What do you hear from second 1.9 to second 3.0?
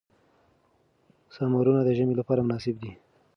ژمي لپاره مناسب دي.